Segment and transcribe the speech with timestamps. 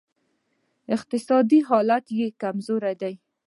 [0.95, 3.13] اقتصادي حالت یې کمزوری دی